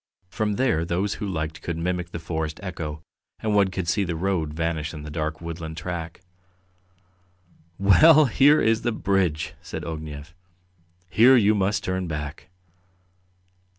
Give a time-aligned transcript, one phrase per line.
[0.29, 3.03] From there those who liked could mimic the forest echo,
[3.39, 6.21] and one could see the road vanish in the dark woodland track.
[7.77, 10.33] "Well, here is the bridge!" said Ognev.
[11.07, 12.49] "Here you must turn back."